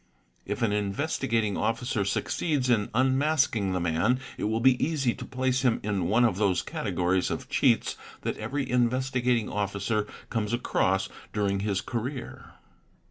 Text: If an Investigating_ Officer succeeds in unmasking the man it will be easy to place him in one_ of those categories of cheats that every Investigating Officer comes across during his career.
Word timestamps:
If 0.47 0.63
an 0.63 0.71
Investigating_ 0.71 1.53
Officer 1.59 2.03
succeeds 2.05 2.71
in 2.71 2.89
unmasking 2.95 3.71
the 3.71 3.79
man 3.79 4.19
it 4.35 4.45
will 4.45 4.59
be 4.59 4.83
easy 4.83 5.13
to 5.13 5.25
place 5.25 5.61
him 5.61 5.79
in 5.83 6.07
one_ 6.07 6.23
of 6.27 6.37
those 6.37 6.63
categories 6.63 7.29
of 7.29 7.49
cheats 7.49 7.97
that 8.21 8.35
every 8.37 8.67
Investigating 8.67 9.47
Officer 9.47 10.07
comes 10.31 10.53
across 10.53 11.07
during 11.33 11.59
his 11.59 11.81
career. 11.81 12.55